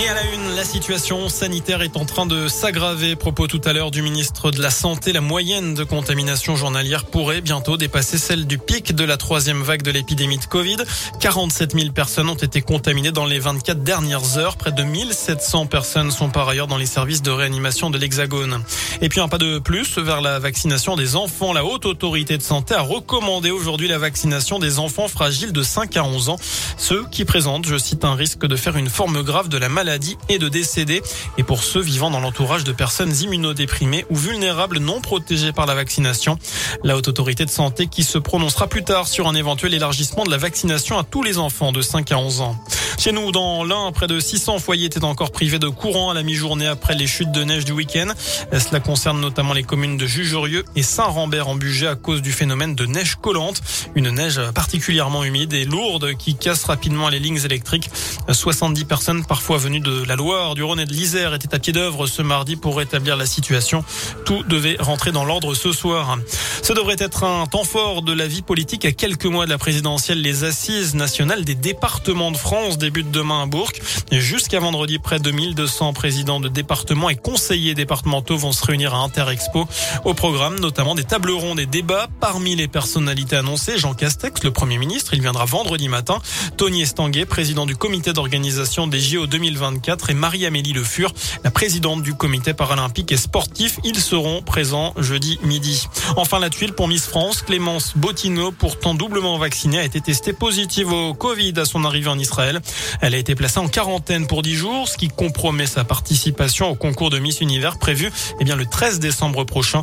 Et 0.00 0.08
à 0.08 0.14
la 0.14 0.22
une, 0.32 0.54
la 0.54 0.62
situation 0.62 1.28
sanitaire 1.28 1.82
est 1.82 1.96
en 1.96 2.04
train 2.04 2.24
de 2.24 2.46
s'aggraver. 2.46 3.16
Propos 3.16 3.48
tout 3.48 3.60
à 3.64 3.72
l'heure 3.72 3.90
du 3.90 4.00
ministre 4.00 4.52
de 4.52 4.62
la 4.62 4.70
Santé. 4.70 5.12
La 5.12 5.20
moyenne 5.20 5.74
de 5.74 5.82
contamination 5.82 6.54
journalière 6.54 7.04
pourrait 7.04 7.40
bientôt 7.40 7.76
dépasser 7.76 8.16
celle 8.16 8.46
du 8.46 8.58
pic 8.58 8.94
de 8.94 9.02
la 9.02 9.16
troisième 9.16 9.60
vague 9.60 9.82
de 9.82 9.90
l'épidémie 9.90 10.38
de 10.38 10.44
Covid. 10.44 10.76
47 11.18 11.72
000 11.72 11.90
personnes 11.90 12.28
ont 12.28 12.36
été 12.36 12.62
contaminées 12.62 13.10
dans 13.10 13.24
les 13.24 13.40
24 13.40 13.82
dernières 13.82 14.38
heures. 14.38 14.56
Près 14.56 14.70
de 14.70 14.84
1700 14.84 15.66
personnes 15.66 16.12
sont 16.12 16.28
par 16.28 16.48
ailleurs 16.48 16.68
dans 16.68 16.76
les 16.76 16.86
services 16.86 17.22
de 17.22 17.32
réanimation 17.32 17.90
de 17.90 17.98
l'Hexagone. 17.98 18.62
Et 19.02 19.08
puis 19.08 19.18
un 19.18 19.26
pas 19.26 19.38
de 19.38 19.58
plus 19.58 19.98
vers 19.98 20.20
la 20.20 20.38
vaccination 20.38 20.94
des 20.94 21.16
enfants. 21.16 21.52
La 21.52 21.64
haute 21.64 21.86
autorité 21.86 22.38
de 22.38 22.42
santé 22.44 22.74
a 22.74 22.82
recommandé 22.82 23.50
aujourd'hui 23.50 23.88
la 23.88 23.98
vaccination 23.98 24.60
des 24.60 24.78
enfants 24.78 25.08
fragiles 25.08 25.52
de 25.52 25.62
5 25.64 25.96
à 25.96 26.04
11 26.04 26.28
ans. 26.28 26.36
Ceux 26.76 27.04
qui 27.10 27.24
présentent, 27.24 27.66
je 27.66 27.76
cite, 27.76 28.04
un 28.04 28.14
risque 28.14 28.46
de 28.46 28.54
faire 28.54 28.76
une 28.76 28.90
forme 28.90 29.24
grave 29.24 29.48
de 29.48 29.58
la 29.58 29.68
maladie 29.68 29.87
et 30.28 30.38
de 30.38 30.48
décéder. 30.48 31.02
Et 31.38 31.42
pour 31.42 31.62
ceux 31.62 31.80
vivant 31.80 32.10
dans 32.10 32.20
l'entourage 32.20 32.64
de 32.64 32.72
personnes 32.72 33.14
immunodéprimées 33.22 34.04
ou 34.10 34.16
vulnérables 34.16 34.78
non 34.78 35.00
protégées 35.00 35.52
par 35.52 35.66
la 35.66 35.74
vaccination, 35.74 36.38
la 36.84 36.96
haute 36.96 37.08
autorité 37.08 37.44
de 37.44 37.50
santé 37.50 37.86
qui 37.86 38.04
se 38.04 38.18
prononcera 38.18 38.66
plus 38.66 38.84
tard 38.84 39.08
sur 39.08 39.28
un 39.28 39.34
éventuel 39.34 39.74
élargissement 39.74 40.24
de 40.24 40.30
la 40.30 40.36
vaccination 40.36 40.98
à 40.98 41.04
tous 41.04 41.22
les 41.22 41.38
enfants 41.38 41.72
de 41.72 41.80
5 41.80 42.12
à 42.12 42.18
11 42.18 42.40
ans. 42.42 42.56
Chez 42.96 43.12
nous, 43.12 43.32
dans 43.32 43.64
l'un, 43.64 43.92
près 43.92 44.06
de 44.06 44.18
600 44.18 44.58
foyers 44.58 44.86
étaient 44.86 45.04
encore 45.04 45.30
privés 45.30 45.58
de 45.58 45.68
courant 45.68 46.10
à 46.10 46.14
la 46.14 46.22
mi-journée 46.22 46.66
après 46.66 46.94
les 46.94 47.06
chutes 47.06 47.32
de 47.32 47.44
neige 47.44 47.64
du 47.64 47.72
week-end. 47.72 48.08
Cela 48.52 48.80
concerne 48.80 49.20
notamment 49.20 49.52
les 49.52 49.62
communes 49.62 49.96
de 49.96 50.06
Jugerieux 50.06 50.64
et 50.76 50.82
Saint-Rambert 50.82 51.48
en 51.48 51.54
Bugey 51.54 51.86
à 51.86 51.96
cause 51.96 52.22
du 52.22 52.32
phénomène 52.32 52.74
de 52.74 52.86
neige 52.86 53.16
collante. 53.16 53.60
Une 53.94 54.10
neige 54.10 54.40
particulièrement 54.54 55.24
humide 55.24 55.52
et 55.52 55.64
lourde 55.64 56.14
qui 56.16 56.34
casse 56.34 56.64
rapidement 56.64 57.08
les 57.08 57.18
lignes 57.18 57.44
électriques. 57.44 57.90
70 58.30 58.84
personnes 58.84 59.24
parfois 59.24 59.58
venues 59.58 59.80
de 59.80 60.04
la 60.04 60.16
Loire, 60.16 60.54
du 60.54 60.62
Rhône 60.62 60.80
et 60.80 60.86
de 60.86 60.92
l'Isère 60.92 61.34
étaient 61.34 61.54
à 61.54 61.58
pied 61.58 61.72
d'œuvre 61.72 62.06
ce 62.06 62.22
mardi 62.22 62.56
pour 62.56 62.76
rétablir 62.76 63.16
la 63.16 63.26
situation. 63.26 63.84
Tout 64.24 64.42
devait 64.44 64.76
rentrer 64.78 65.12
dans 65.12 65.24
l'ordre 65.24 65.54
ce 65.54 65.72
soir. 65.72 66.18
Ce 66.62 66.72
devrait 66.72 66.96
être 66.98 67.24
un 67.24 67.46
temps 67.46 67.64
fort 67.64 68.02
de 68.02 68.12
la 68.12 68.26
vie 68.26 68.42
politique 68.42 68.84
à 68.84 68.92
quelques 68.92 69.26
mois 69.26 69.44
de 69.44 69.50
la 69.50 69.58
présidentielle. 69.58 70.20
Les 70.20 70.44
assises 70.44 70.94
nationales 70.94 71.44
des 71.44 71.54
départements 71.54 72.30
de 72.30 72.36
France 72.36 72.77
débutent 72.78 73.10
demain 73.10 73.42
à 73.42 73.46
Bourg. 73.46 73.70
Jusqu'à 74.10 74.60
vendredi, 74.60 74.98
près 74.98 75.18
de 75.18 75.30
1200 75.30 75.92
présidents 75.92 76.40
de 76.40 76.48
départements 76.48 77.10
et 77.10 77.16
conseillers 77.16 77.74
départementaux 77.74 78.36
vont 78.36 78.52
se 78.52 78.64
réunir 78.64 78.94
à 78.94 78.98
Interexpo. 78.98 79.68
Au 80.04 80.14
programme, 80.14 80.58
notamment 80.60 80.94
des 80.94 81.04
tables 81.04 81.30
rondes 81.30 81.60
et 81.60 81.66
débats. 81.66 82.08
Parmi 82.20 82.56
les 82.56 82.68
personnalités 82.68 83.36
annoncées, 83.36 83.78
Jean 83.78 83.94
Castex, 83.94 84.44
le 84.44 84.50
Premier 84.50 84.78
ministre, 84.78 85.14
il 85.14 85.20
viendra 85.20 85.44
vendredi 85.44 85.88
matin. 85.88 86.20
Tony 86.56 86.82
Estanguet, 86.82 87.26
président 87.26 87.66
du 87.66 87.76
comité 87.76 88.12
d'organisation 88.12 88.86
des 88.86 89.00
JO 89.00 89.26
2024 89.26 90.10
et 90.10 90.14
Marie-Amélie 90.14 90.72
Le 90.72 90.84
Fur, 90.84 91.12
la 91.44 91.50
présidente 91.50 92.02
du 92.02 92.14
comité 92.14 92.54
paralympique 92.54 93.12
et 93.12 93.16
sportif. 93.16 93.78
Ils 93.84 94.00
seront 94.00 94.42
présents 94.42 94.94
jeudi 94.96 95.38
midi. 95.42 95.86
Enfin, 96.16 96.38
la 96.38 96.50
tuile 96.50 96.72
pour 96.72 96.88
Miss 96.88 97.06
France, 97.06 97.42
Clémence 97.42 97.92
Bottineau, 97.96 98.52
pourtant 98.52 98.94
doublement 98.94 99.38
vaccinée, 99.38 99.78
a 99.78 99.84
été 99.84 100.00
testée 100.00 100.32
positive 100.32 100.92
au 100.92 101.14
Covid 101.14 101.54
à 101.56 101.64
son 101.64 101.84
arrivée 101.84 102.08
en 102.08 102.18
Israël. 102.18 102.60
Elle 103.00 103.14
a 103.14 103.18
été 103.18 103.34
placée 103.34 103.58
en 103.58 103.68
quarantaine 103.68 104.26
pour 104.26 104.42
10 104.42 104.54
jours, 104.54 104.88
ce 104.88 104.96
qui 104.96 105.08
compromet 105.08 105.66
sa 105.66 105.84
participation 105.84 106.70
au 106.70 106.74
concours 106.74 107.10
de 107.10 107.18
Miss 107.18 107.40
Univers 107.40 107.78
prévu 107.78 108.10
eh 108.40 108.44
bien, 108.44 108.56
le 108.56 108.66
13 108.66 109.00
décembre 109.00 109.44
prochain. 109.44 109.82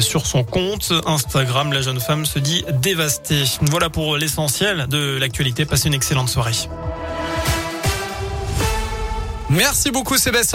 Sur 0.00 0.26
son 0.26 0.44
compte 0.44 0.92
Instagram, 1.06 1.72
la 1.72 1.82
jeune 1.82 2.00
femme 2.00 2.26
se 2.26 2.38
dit 2.38 2.64
dévastée. 2.80 3.44
Voilà 3.62 3.90
pour 3.90 4.16
l'essentiel 4.16 4.86
de 4.88 5.16
l'actualité. 5.18 5.64
Passez 5.64 5.88
une 5.88 5.94
excellente 5.94 6.28
soirée. 6.28 6.52
Merci 9.48 9.90
beaucoup 9.92 10.18
Sébastien. 10.18 10.54